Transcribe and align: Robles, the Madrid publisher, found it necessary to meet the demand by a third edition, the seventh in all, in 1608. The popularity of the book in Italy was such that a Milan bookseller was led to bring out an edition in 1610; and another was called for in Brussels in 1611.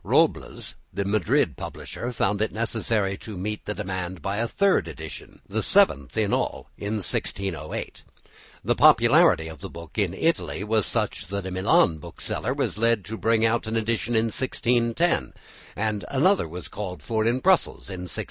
Robles, 0.03 0.73
the 0.91 1.05
Madrid 1.05 1.55
publisher, 1.55 2.11
found 2.11 2.41
it 2.41 2.51
necessary 2.51 3.15
to 3.17 3.37
meet 3.37 3.65
the 3.65 3.75
demand 3.75 4.19
by 4.19 4.37
a 4.37 4.47
third 4.47 4.87
edition, 4.87 5.39
the 5.47 5.61
seventh 5.61 6.17
in 6.17 6.33
all, 6.33 6.71
in 6.75 6.93
1608. 6.93 8.01
The 8.63 8.73
popularity 8.75 9.47
of 9.47 9.61
the 9.61 9.69
book 9.69 9.99
in 9.99 10.15
Italy 10.15 10.63
was 10.63 10.87
such 10.87 11.27
that 11.27 11.45
a 11.45 11.51
Milan 11.51 11.99
bookseller 11.99 12.51
was 12.55 12.79
led 12.79 13.05
to 13.05 13.15
bring 13.15 13.45
out 13.45 13.67
an 13.67 13.75
edition 13.75 14.15
in 14.15 14.29
1610; 14.29 15.33
and 15.75 16.03
another 16.09 16.47
was 16.47 16.67
called 16.67 17.03
for 17.03 17.23
in 17.23 17.37
Brussels 17.37 17.91
in 17.91 18.05
1611. 18.09 18.19